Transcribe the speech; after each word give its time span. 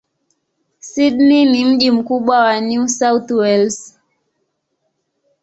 Sydney 0.79 1.45
ni 1.45 1.65
mji 1.65 1.91
mkubwa 1.91 2.39
wa 2.39 2.61
New 2.61 2.87
South 2.87 3.31
Wales. 3.31 3.99